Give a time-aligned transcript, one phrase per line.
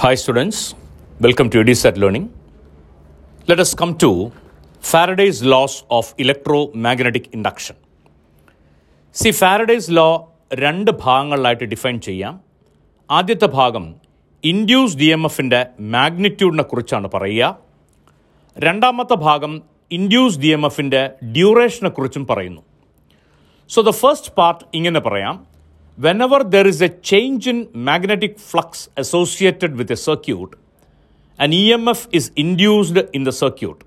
[0.00, 0.58] Hi, students.
[1.20, 2.24] Welcome to EDSAT Learning.
[3.48, 4.10] Let us come to
[4.82, 7.76] Faraday's laws of electromagnetic induction.
[9.16, 10.06] See Faraday's law
[10.60, 12.34] രണ്ട് ഭാഗങ്ങളിലായിട്ട് define ചെയ്യാം
[13.10, 13.84] ആദ്യത്തെ ഭാഗം
[14.44, 15.60] induced E M എഫിന്റെ
[15.96, 17.48] മാഗ്നിറ്റ്യൂഡിനെ കുറിച്ചാണ് പറയുക
[18.56, 19.52] രണ്ടാമത്തെ ഭാഗം
[19.90, 21.02] ഇൻഡ്യൂസ് ഡി എം എഫിന്റെ
[21.36, 22.62] ഡ്യൂറേഷനെ കുറിച്ചും പറയുന്നു
[23.70, 25.34] സോ ദ ഫസ്റ്റ് പാർട്ട് ഇങ്ങനെ പറയാം
[25.96, 30.54] whenever there is a change in magnetic flux associated with a circuit,
[31.38, 33.82] an EMF is induced in the circuit.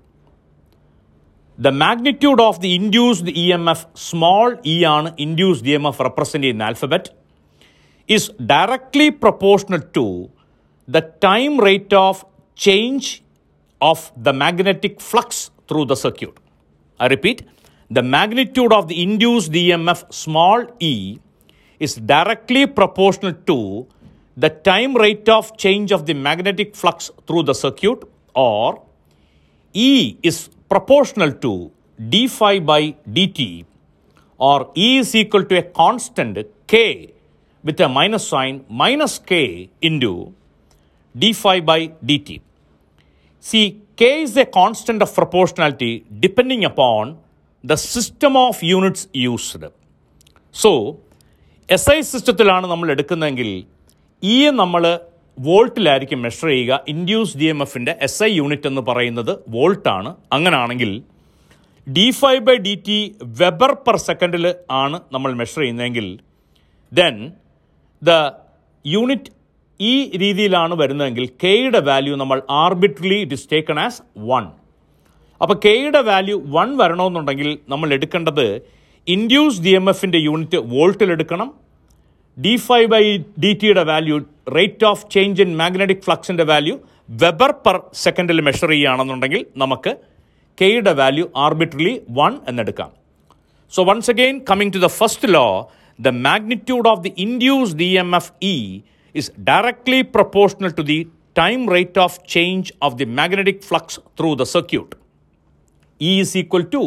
[1.56, 7.16] The magnitude of the induced EMF, small e on induced EMF represented in alphabet,
[8.08, 10.30] is directly proportional to
[10.88, 12.24] the time rate of
[12.56, 13.22] change
[13.80, 16.36] of the magnetic flux through the circuit.
[16.98, 17.42] I repeat,
[17.90, 21.18] the magnitude of the induced EMF, small e,
[21.78, 23.86] is directly proportional to
[24.36, 28.02] the time rate of change of the magnetic flux through the circuit
[28.34, 28.82] or
[29.72, 31.70] E is proportional to
[32.10, 33.64] d phi by dt
[34.38, 37.12] or E is equal to a constant k
[37.62, 40.32] with a minus sign minus k into
[41.16, 42.40] d phi by dt.
[43.40, 47.18] See, k is a constant of proportionality depending upon
[47.62, 49.64] the system of units used.
[50.62, 50.72] So
[51.68, 53.50] S I സിസ്റ്റത്തിലാണ് നമ്മൾ എടുക്കുന്നതെങ്കിൽ
[54.22, 54.82] ഈ നമ്മൾ
[55.38, 56.72] വോൾട്ടിലായിരിക്കും measure ചെയ്യുക.
[56.88, 60.90] Induced E M എഫിന്റെ S I unit എന്ന് പറയുന്നത് വോൾട്ടാണ് അങ്ങനാണെങ്കിൽ
[61.86, 62.98] D phi by D T
[63.40, 66.06] weber per സെക്കൻഡിൽ ആണ് നമ്മൾ മെഷർ ചെയ്യുന്നതെങ്കിൽ
[66.92, 67.16] ദെൻ
[68.02, 68.12] ദ
[68.84, 69.30] യൂണിറ്റ്
[69.80, 74.44] ഈ രീതിയിലാണ് വരുന്നതെങ്കിൽ കെയുടെ വാല്യൂ നമ്മൾ arbitrarily it is taken as one
[75.40, 78.46] അപ്പോൾ കെയുടെ വാല്യൂ വൺ വരണമെന്നുണ്ടെങ്കിൽ നമ്മൾ എടുക്കേണ്ടത്
[79.07, 81.49] ഇൻഡ്യൂസ് ഡി എം എഫിൻ്റെ യൂണിറ്റ് വോൾട്ടിൽ എടുക്കണം
[82.37, 83.03] ഡി ഫൈവ് ബൈ
[83.43, 84.17] ഡി ടിയുടെ value
[84.57, 86.75] rate of change in magnetic ഫ്ലക്സിൻ്റെ value
[87.23, 89.91] weber per സെക്കൻഡിൽ മെഷർ ചെയ്യുകയാണെന്നുണ്ടെങ്കിൽ നമുക്ക്
[90.57, 92.91] കെയുടെ വാല്യൂ ആർബിട്രലി വൺ എന്നെടുക്കാം
[93.73, 95.45] so once again coming to the first law
[95.99, 97.11] the magnitude of the
[97.75, 98.55] induced M F E
[99.15, 104.45] is directly proportional to the time rate of change of the magnetic flux through the
[104.45, 104.95] circuit.
[106.01, 106.81] E is equal to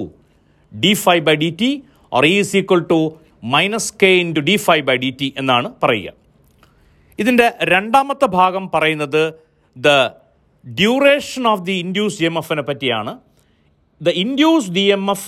[0.73, 1.35] d phi by
[2.12, 3.00] dt is is equal to
[3.54, 6.14] minus k into phi by by dt എന്നാണ് പറയുക.
[7.20, 9.24] ഇതിന്റെ രണ്ടാമത്തെ ഭാഗം പറയുന്നത്
[9.76, 9.90] the
[10.66, 11.76] duration of the
[12.22, 13.14] induced M എഫിനെ പറ്റിയാണ്.
[14.02, 14.10] The
[14.78, 15.28] induced M F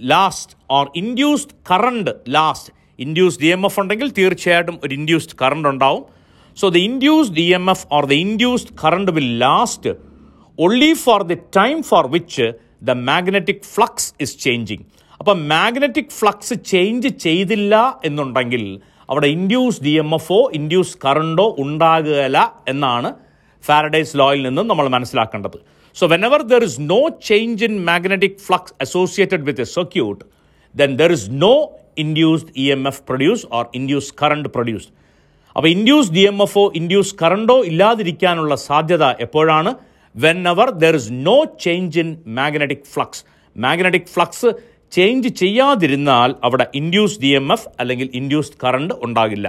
[0.00, 2.72] last or induced current last
[3.42, 6.02] induced M F ഉണ്ടെങ്കിൽ തീർച്ചയായിട്ടും ഒരു ഇൻഡ്യൂസ്ഡ് കറണ്ട് ഉണ്ടാവും.
[6.56, 6.80] So the
[7.38, 9.92] induced M F or the induced current will last
[10.58, 12.46] only for the time for which
[12.90, 14.84] the magnetic flux is changing
[15.24, 17.74] അപ്പം magnetic flux change ചെയ്തില്ല
[18.04, 18.64] എന്നുണ്ടെങ്കിൽ
[19.10, 23.10] അവിടെ induced E M F ഒ induce കറണ്ടോ ഉണ്ടാകുകയില്ല എന്നാണ്
[23.64, 25.56] Faraday's ലോയിൽ നിന്നും നമ്മൾ മനസ്സിലാക്കേണ്ടത്.
[25.96, 30.20] So whenever there is no change in magnetic flux associated with a circuit
[30.74, 31.54] then there is no
[32.04, 34.88] induced E M F produce or induce current produce
[35.56, 39.72] അപ്പോൾ induced E M F ഒ induce കറണ്ടോ ഇല്ലാതിരിക്കാനുള്ള സാധ്യത എപ്പോഴാണ്?
[40.48, 42.10] Whenever there is no change in
[42.40, 43.24] magnetic flux
[43.56, 44.48] magnetic flux
[44.94, 49.46] change ചെയ്യാതിരുന്നാൽ അവിടെ induced E M F അല്ലെങ്കിൽ induced current ഉണ്ടാകില്ല.